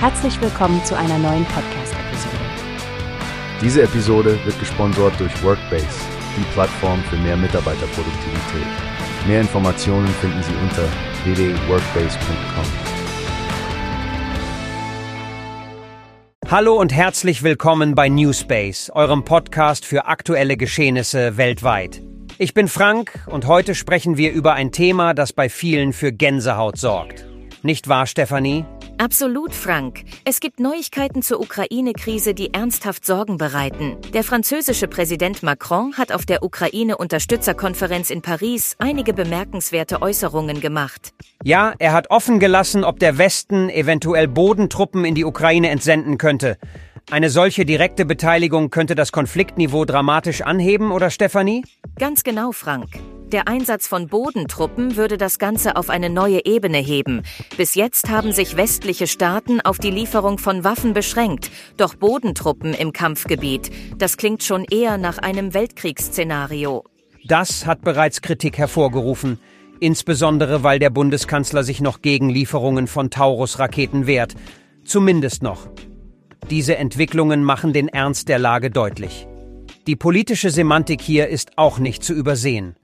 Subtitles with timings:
[0.00, 2.36] Herzlich willkommen zu einer neuen Podcast-Episode.
[3.60, 5.88] Diese Episode wird gesponsert durch Workbase,
[6.36, 8.68] die Plattform für mehr Mitarbeiterproduktivität.
[9.26, 10.84] Mehr Informationen finden Sie unter
[11.24, 12.64] www.workbase.com.
[16.48, 22.00] Hallo und herzlich willkommen bei Newspace, eurem Podcast für aktuelle Geschehnisse weltweit.
[22.38, 26.78] Ich bin Frank und heute sprechen wir über ein Thema, das bei vielen für Gänsehaut
[26.78, 27.26] sorgt.
[27.64, 28.64] Nicht wahr, Stefanie?
[28.98, 30.02] Absolut, Frank.
[30.24, 33.96] Es gibt Neuigkeiten zur Ukraine-Krise, die ernsthaft Sorgen bereiten.
[34.12, 41.12] Der französische Präsident Macron hat auf der Ukraine-Unterstützerkonferenz in Paris einige bemerkenswerte Äußerungen gemacht.
[41.44, 46.58] Ja, er hat offen gelassen, ob der Westen eventuell Bodentruppen in die Ukraine entsenden könnte.
[47.08, 51.64] Eine solche direkte Beteiligung könnte das Konfliktniveau dramatisch anheben, oder Stefanie?
[51.98, 52.88] Ganz genau, Frank.
[53.32, 57.20] Der Einsatz von Bodentruppen würde das Ganze auf eine neue Ebene heben.
[57.58, 61.50] Bis jetzt haben sich westliche Staaten auf die Lieferung von Waffen beschränkt.
[61.76, 66.84] Doch Bodentruppen im Kampfgebiet, das klingt schon eher nach einem Weltkriegsszenario.
[67.26, 69.38] Das hat bereits Kritik hervorgerufen,
[69.78, 74.36] insbesondere weil der Bundeskanzler sich noch gegen Lieferungen von Taurus-Raketen wehrt.
[74.84, 75.68] Zumindest noch.
[76.48, 79.28] Diese Entwicklungen machen den Ernst der Lage deutlich.
[79.86, 82.77] Die politische Semantik hier ist auch nicht zu übersehen.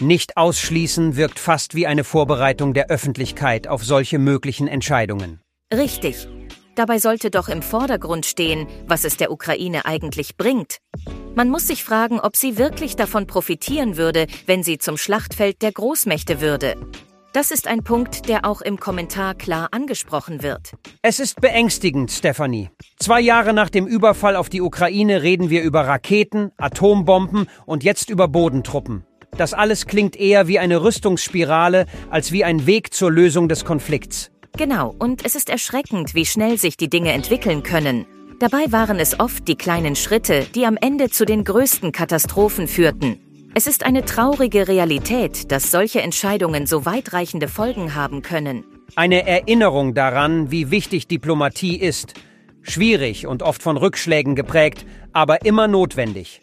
[0.00, 5.40] Nicht ausschließen wirkt fast wie eine Vorbereitung der Öffentlichkeit auf solche möglichen Entscheidungen.
[5.72, 6.28] Richtig.
[6.74, 10.76] Dabei sollte doch im Vordergrund stehen, was es der Ukraine eigentlich bringt.
[11.34, 15.72] Man muss sich fragen, ob sie wirklich davon profitieren würde, wenn sie zum Schlachtfeld der
[15.72, 16.74] Großmächte würde.
[17.32, 20.72] Das ist ein Punkt, der auch im Kommentar klar angesprochen wird.
[21.00, 22.68] Es ist beängstigend, Stefanie.
[22.98, 28.10] Zwei Jahre nach dem Überfall auf die Ukraine reden wir über Raketen, Atombomben und jetzt
[28.10, 29.06] über Bodentruppen.
[29.36, 34.30] Das alles klingt eher wie eine Rüstungsspirale als wie ein Weg zur Lösung des Konflikts.
[34.56, 38.06] Genau, und es ist erschreckend, wie schnell sich die Dinge entwickeln können.
[38.38, 43.18] Dabei waren es oft die kleinen Schritte, die am Ende zu den größten Katastrophen führten.
[43.54, 48.64] Es ist eine traurige Realität, dass solche Entscheidungen so weitreichende Folgen haben können.
[48.94, 52.14] Eine Erinnerung daran, wie wichtig Diplomatie ist.
[52.62, 56.42] Schwierig und oft von Rückschlägen geprägt, aber immer notwendig.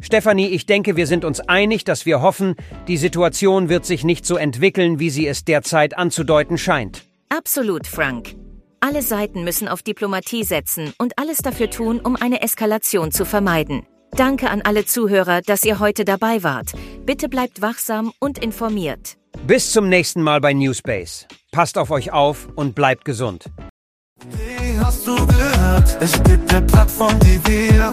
[0.00, 2.56] Stefanie, ich denke, wir sind uns einig, dass wir hoffen,
[2.88, 7.04] die Situation wird sich nicht so entwickeln, wie sie es derzeit anzudeuten scheint.
[7.28, 8.34] Absolut, Frank.
[8.80, 13.86] Alle Seiten müssen auf Diplomatie setzen und alles dafür tun, um eine Eskalation zu vermeiden.
[14.10, 16.72] Danke an alle Zuhörer, dass ihr heute dabei wart.
[17.06, 19.16] Bitte bleibt wachsam und informiert.
[19.46, 21.26] Bis zum nächsten Mal bei Newspace.
[21.52, 23.46] Passt auf euch auf und bleibt gesund.
[24.30, 25.96] Wie hast du gehört?
[26.00, 27.92] Es gibt eine Plattform, die wir